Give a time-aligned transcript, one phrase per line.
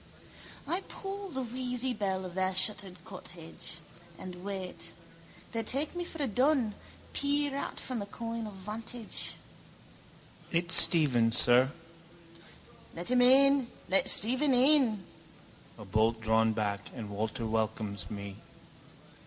[0.67, 3.81] I pull the wheezy bell of their shuttered cottage:
[4.17, 4.95] and wait.
[5.51, 6.73] They take me for a dun,
[7.13, 9.35] peer out from a coign of vantage.
[10.51, 11.71] —It's Stephen, sir.
[12.95, 13.67] —Let him in.
[13.89, 15.05] Let Stephen in.
[15.77, 18.37] A bolt drawn back and Walter welcomes me.